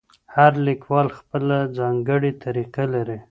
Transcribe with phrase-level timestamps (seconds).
[0.35, 3.17] هر لیکوال خپله ځانګړې طریقه لري.